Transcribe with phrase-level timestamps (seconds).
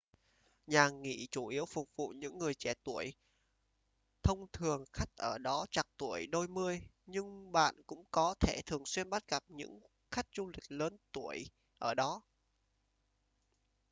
[0.67, 3.13] nhà nghỉ chủ yếu phục vụ những người trẻ tuổi
[4.23, 8.85] thông thường khách ở đó trạc tuổi đôi mươi nhưng bạn cũng có thể thường
[8.85, 9.79] xuyên bắt gặp những
[10.11, 11.45] khách du lịch lớn tuổi
[11.77, 12.21] ở đó